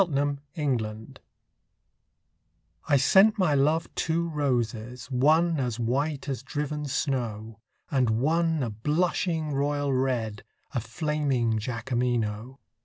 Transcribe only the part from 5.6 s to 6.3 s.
white